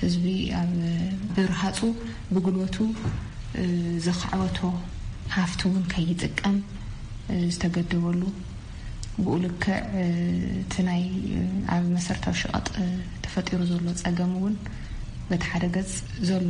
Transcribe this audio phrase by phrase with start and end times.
[0.02, 0.26] ህዝቢ
[0.60, 0.72] ኣብ
[1.36, 1.80] ብርሃፁ
[2.34, 2.76] ብጉልበቱ
[4.06, 4.58] ዝኽዕበቶ
[5.38, 6.58] ሃፍቲ እውን ከይጥቀም
[7.54, 8.22] ዝተገድበሉ
[9.24, 9.72] ብኡ ልክዕ
[10.62, 11.02] እቲ ናይ
[11.76, 12.68] ኣብ መሰረታዊ ሸቐጥ
[13.24, 14.56] ተፈጢሩ ዘሎ ፀገም እውን
[15.30, 15.92] በቲ ሓደ ገጽ
[16.30, 16.50] ዘሎ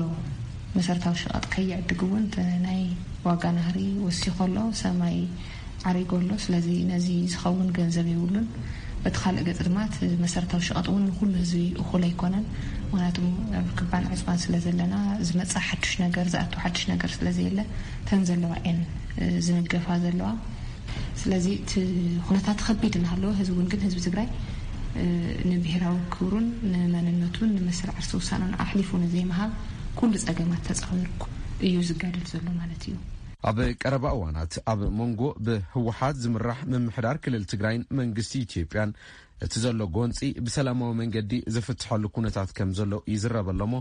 [0.77, 2.25] መሰረታዊ ሸቐጥ ከይዕድግ እውን
[2.65, 2.81] ናይ
[3.27, 5.17] ዋጋ ናህሪ ወሲኮ ሎ ሰማይ
[5.89, 8.47] ዓሪጎ ሎ ስለዚ ነዚ ዝኸውን ገንዘብ የብሉን
[9.03, 9.77] በቲ ካልእ ገፅ ድማ
[10.23, 12.45] መሰረታዊ ሸቐጥ እውን ንኩሉ ህዝቢ እኹል ኣይኮነን
[12.89, 13.17] ምክንያቱ
[13.59, 14.95] ኣብ ክባን ዕፅባን ስለ ዘለና
[15.27, 17.59] ዝመፃ ሓሽ ነገ ዝኣ ሓዱሽ ነገር ስለዘይ ኣለ
[18.07, 18.79] ተን ዘለዋ እን
[19.45, 20.29] ዝንገፋ ዘለዋ
[21.21, 21.71] ስለዚ እቲ
[22.37, 24.27] ነታት ኸቢድ እናሃለዎ ህዝቢ እውን ግን ህዝቢ ትግራይ
[25.51, 29.53] ንብሄራዊ ክብሩን ንመንነቱን ንመስሊ ዓርሲ ውሳንን ኣሕሊፉን ዘይምሃብ
[30.01, 31.23] ኩሉ ፀገማት ተፃውርኩ
[31.69, 32.95] እዩ ዝጋደል ዘሎ ማለት እዩ
[33.49, 38.91] ኣብ ቀረባ እዋናት ኣብ መንጎ ብህወሓት ዝምራሕ ምምሕዳር ክልል ትግራይን መንግስቲ ኢትዮጵያን
[39.45, 43.73] እቲ ዘሎ ጎንፂ ብሰላማዊ መንገዲ ዝፍትሐሉ ኩነታት ከምዘሎ ይዝረበሎሞ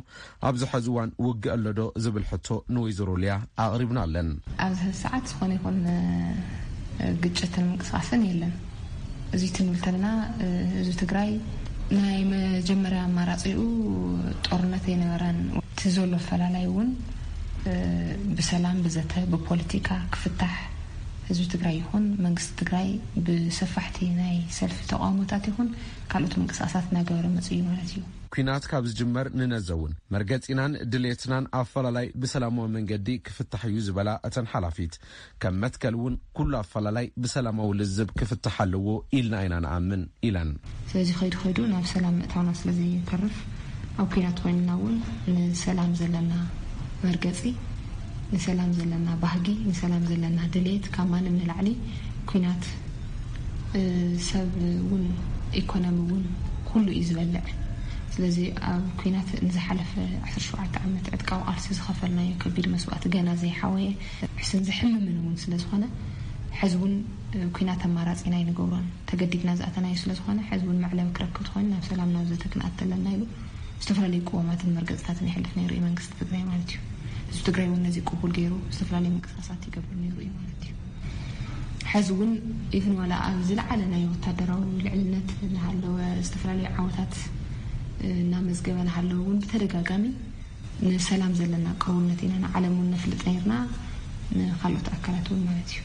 [0.50, 3.32] ኣብዚሐዚ እዋን ውግእ ኣሎ ዶ ዝብል ሕቶ ንወይዘሮልያ
[3.64, 4.28] ኣቅሪብና ኣለን
[4.66, 5.78] ኣብዚህብ ሰዓት ዝኾነ ይኹን
[7.24, 8.54] ግጭትን ምንቅስቃስን የለን
[9.36, 10.06] እዚቲ ንብል ከለና
[10.82, 11.32] እዚ ትግራይ
[12.02, 13.58] ናይ መጀመርያ ኣማራፂኡ
[14.46, 15.38] ጦርነት ዘይነበራን
[15.80, 16.88] ቲ ዘሎ ኣፈላለዩ እውን
[18.38, 20.56] ብሰላም ብዘተ ብፖለቲካ ክፍታሕ
[21.28, 22.88] ህዝቢ ትግራይ ይኹን መንግስቲ ትግራይ
[23.24, 25.68] ብሰፋሕቲ ናይ ሰልፊ ተቋሞታት ይኹን
[26.12, 27.98] ካልኦትም ንቅስቃሳት ናገበር መፅ እዩ ማለት እዩ
[28.34, 34.92] ኩናት ካብ ዝጅመር ንነዘ ውን መርገፂናን ድሌትናን ኣፈላላይ ብሰላማዊ መንገዲ ክፍታሕ እዩ ዝበላ እተን ሓላፊት
[35.44, 38.86] ከም መትከል እውን ኩሉ ኣፈላላይ ብሰላማዊ ልዝብ ክፍታሕ ኣለዎ
[39.18, 43.22] ኢልና ዓይና ንኣምን ኢለንስለዚ ይዱ ይዱ ናብ ሰላም እውና ስለዘፍኣብ
[44.20, 44.70] ይናንዘና
[47.04, 47.40] መርገፂ
[48.34, 51.68] ንሰላም ዘለና ባህጊ ንሰላም ዘለና ድሌት ካብ ማንም ንላዕሊ
[52.30, 52.64] ኩናት
[54.30, 55.04] ሰብ እውን
[55.60, 56.24] ኢኮኖሚ እውን
[56.70, 57.44] ኩሉ እዩ ዝበልዕ
[58.14, 58.38] ስለዚ
[58.70, 59.92] ኣብ ኩናት ንዝሓለፈ
[60.32, 60.46] 1ሸ
[60.84, 63.88] ዓመት ዕትቃብቃርሲ ዝኸፈልናዮ ከቢድ መስዋእት ገና ዘይሓወየ
[64.40, 65.84] ሕስን ዘሕምምን እውን ስለ ዝኾነ
[66.60, 66.94] ሕዚ እውን
[67.58, 73.22] ኩናት ኣማራፂና ይንገብሮን ተገዲድና ዝኣተናዩ ስለዝኾነ ሕዝውን መዕለም ክረክብ ዝኮይኑ ናብ ሰላም ናዘተክንኣተለና ኢሉ
[73.82, 75.50] ዝተፈላለዩ ቦማትን መርገፅታትን ይልፍ
[75.86, 76.78] መንስቲ ግራእዩእዝቢ
[77.46, 80.18] ትግራይ ነዚ ቡ ገይሩ ዝፈላለዩቅስ ገብ ሩዩዚ
[83.28, 84.04] ኣብዝዓለ ይ
[84.84, 85.00] ደዊ
[86.54, 88.84] ልነ ዝፈዩታናዝገበ ን
[89.42, 90.04] ብተደጋጋሚ
[90.86, 92.34] ንሰላም ዘለና ቅርብነት ኢና
[92.64, 93.22] ለን ፍልጥ
[93.52, 93.54] ና
[94.38, 95.80] ንካልኦት ኣካላት ን ለት እዩ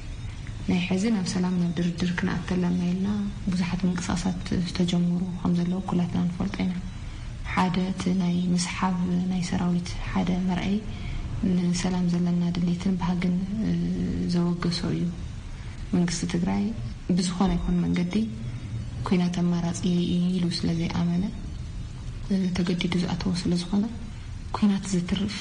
[0.69, 3.07] ናይ ሕዚ ናብ ሰላ ናብ ድርድር ክኣተላየልና
[3.51, 6.73] ብዙሓት ንቅስቃሳት ዝተጀምሩ ከዘለዎ ኩላትና ፈልጦ ኢና
[7.55, 8.95] ሓደ ቲ ናይ ምስሓብ
[9.31, 10.75] ናይ ሰራዊት ሓደ መርአይ
[11.57, 13.35] ንሰላም ዘለና ድሌትን ባህግን
[14.33, 15.03] ዘወገሶ እዩ
[15.95, 16.63] መንግስቲ ትግራይ
[17.17, 18.13] ብዝኾነ ይኹን መንገዲ
[19.09, 19.75] ኩናት ኣማራፂ
[20.13, 21.23] የሂሉ ስለ ዘይኣመነ
[22.59, 23.85] ተገዲዱ ዝኣተዎ ስለ ዝኾነ
[24.59, 25.37] ኩናት ዝትርፍ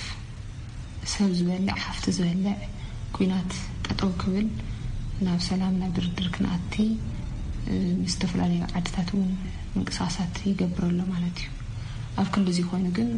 [1.15, 2.61] ሰብ ዝበልዕ ካፍቲ ዝበልዕ
[3.17, 3.51] ኩናት
[3.87, 4.47] ጠጠው ክብል
[5.28, 6.75] ናብ ሰላም ናብ ድርድር ክነኣቲ
[8.05, 9.33] ምስዝተፈላለዩ ዓድታት እውን
[9.77, 11.51] ምንቅስቃሳት ይገብረሉ ማለት እዩ
[12.20, 13.10] ኣብ ክሊ እዚ ኮይኑ ግን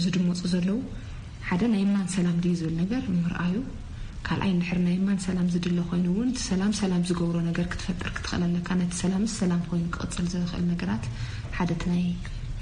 [0.04, 0.78] ዝድመፁ ዘለው
[1.48, 3.56] ሓደ ናይ እማን ሰላም ድዩ ዝብል ነገር ምርኣዩ
[4.28, 8.70] ካልኣይ ንድር ናይ እማን ሰላም ዝድለ ኮይኑ እውን ቲ ሰላም ሰላም ዝገብሮ ነገር ክትፈጥር ክትኽእልለካ
[8.82, 11.06] ነቲ ሰላምስ ሰላም ኮይኑ ክቕፅል ዝኽእል ነገራት
[11.58, 12.06] ሓደቲ ናይ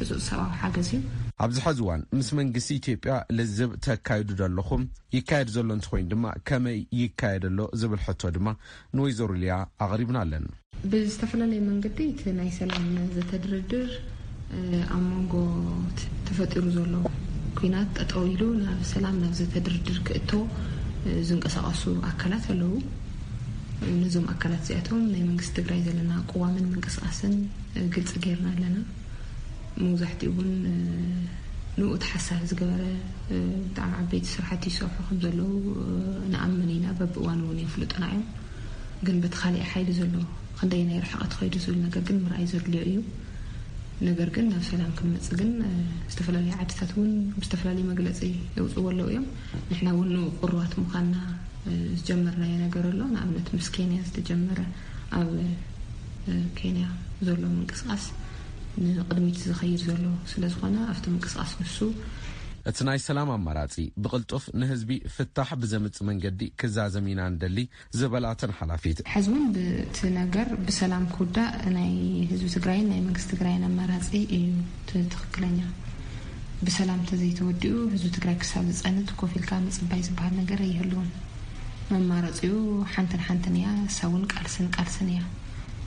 [0.04, 1.02] እፁፅ ሰብዊ ሓገዝ እዩ
[1.44, 4.82] ኣብዚ ሓዚ እዋን ምስ መንግስቲ ኢትዮጵያ ልዝብ ተካይዱ ዘለኹም
[5.16, 8.48] ይካየድ ዘሎ እንት ኮይኑ ድማ ከመይ ይካየደሎ ዝብል ሕቶ ድማ
[8.96, 9.56] ንወይዘሩ ልያ
[9.86, 10.48] ኣቅሪብና ኣለና
[10.92, 12.86] ብዝተፈላለዩ መንገዲ ቲ ናይ ሰላም
[13.16, 13.90] ዘተድርድር
[14.98, 16.94] ኣብ መንጎተፈጢሩ ዘሎ
[17.60, 20.32] ኩናት ጠጠው ኢሉ ናብ ሰላም ናብ ዘተድርድር ክእቶ
[21.30, 22.74] ዝንቀሳቀሱ ኣካላት ኣለው
[24.04, 27.36] ነዞም ኣካላት እዚኣቶም ናይ መንግስቲ ትግራይ ዘለና ቅዋምን ምንቅስቃስን
[27.96, 28.76] ግልፅ ገይርና ኣለና
[29.80, 30.50] መብዛሕትኡ እውን
[31.80, 32.82] ንውኡት ሓሳብ ዝገበረ
[33.68, 35.52] ብጣዕሚ ዓበይቲ ስራሕት ይሰርሑ ከምዘለው
[36.34, 38.26] ንኣመን ኢና በብእዋን እውን እየ ፍሉጥና እዮም
[39.08, 40.14] ግን በቲ ካሊእ ሓይሊ ዘሎ
[40.58, 42.98] ክንደይ ናይ ረሕቐት ኸይዱ ዝብል ነገር ግን ምርኣይ ዘድልዮ እዩ
[44.08, 45.50] ነገር ግን ናብ ሰላም ክንመፅእ ግን
[46.12, 48.20] ዝተፈላለዩ ዓድታት እውን ብዝተፈላለየ መግለፂ
[48.56, 49.26] ዝውፅዎ ኣለው እዮም
[49.72, 51.18] ንሕና እውን ንኡ ቅርባት ምኳንና
[52.00, 54.60] ዝጀመርናዮ ነገር ኣሎ ንኣብነት ምስ ኬንያ ዝተጀመረ
[55.20, 55.30] ኣብ
[56.60, 56.86] ኬንያ
[57.30, 58.06] ዘሎ ምንቅስቓስ
[58.84, 59.28] ንድሚ
[59.86, 61.94] ዝይድሎዝኾነኣቅስቃስ ን
[62.70, 67.58] እቲ ናይ ሰላም ኣማራፂ ብቕልጡፍ ንህዝቢ ፍታሕ ብዘምፅ መንገዲ ክዛዘም ኢና ንደሊ
[68.00, 71.92] ዘበላተን ሓላፊት ሕዚውን ብቲ ነገር ብሰላም ክውዳእ ናይ
[72.32, 74.46] ህዝቢ ትግራይን ናይ መንግስት ትግራይን ኣማራፂ እዩ
[74.92, 75.60] ትኽክለኛ
[76.68, 81.10] ብሰላም እተዘይተወዲኡ ህዝቢ ትግራይ ክሳብ ዝፀነት ኮፊልካ መፅባይ ዝበሃል ነገር ኣይህልዎን
[81.94, 82.54] መማራፂኡ
[82.96, 83.70] ሓንቲን ሓንትን እያ
[84.00, 85.22] ሳብውን ቃልስን ቃልስን እያ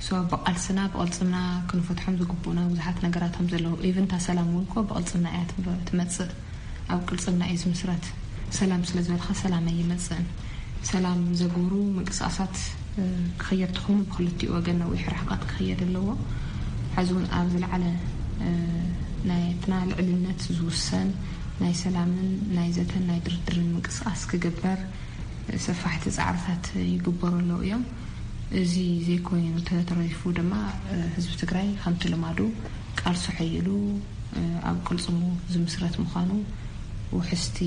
[0.06, 1.37] ሰ ብቓልስና ብቕልፅምና
[1.70, 6.31] ክንፈትሖም ዝግቡእና ብዙሓት ነገራቶም ዘለዎ ኤቨንታ ሰላም ውልከ ብቕልፅምና እያትመፅእ
[6.94, 8.06] ኣብ ቅልፅምና እየ ዝ ምስረት
[8.58, 10.26] ሰላም ስለ ዝበለካ ሰላም ኣይመፅእን
[10.91, 12.56] ሰላም ዘግብሩ ምንቅስቃሳት
[13.43, 16.06] ክኽየድትኹም ብክልቲኡ ወገን ነዊሕራሕቓት ክኽየድ ኣለዎ
[16.96, 17.85] ሓዚ እውን ኣብ ዝለዓለ
[19.31, 21.08] ናይ ትና ልዕልነት ዝውሰን
[21.62, 24.79] ናይ ሰላምን ናይ ዘተን ናይ ድርድርን ምንቅስቃስ ክግበር
[25.67, 27.85] ሰፋሕቲ ፃዕርታት ይግበር ኣለው እዮም
[28.61, 28.75] እዚ
[29.06, 30.52] ዘይኮይኑ ተተረሪፉ ድማ
[31.14, 32.38] ህዝቢ ትግራይ ከምቲ ልማዱ
[33.00, 33.69] ቃልሶ ሐይሉ
[34.70, 35.20] ኣብ ቅልፅሙ
[35.55, 36.31] ዝምስረት ምኳኑ
[37.17, 37.58] ውሕስቲ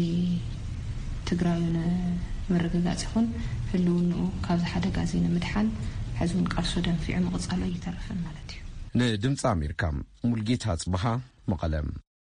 [1.30, 3.28] ትግራይ ንመርግጋፂ ይኹን
[3.72, 4.14] ህልው ን
[4.46, 5.70] ካብዝ ሓደጋዘንምድሓል
[6.20, 8.62] ሕዚ ውን ቃልሶ ደንፊዑ ምቕፃሎ ይተረፈን ማለት እዩ
[9.16, 9.82] ንድምፂ ኣሜሪካ
[10.32, 11.06] ሙልጌታ ፅበሃ
[11.54, 11.90] መቐለም